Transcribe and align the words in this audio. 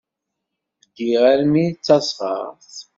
Ddiɣ 0.87 1.21
armi 1.31 1.65
d 1.75 1.77
tasɣert. 1.85 2.75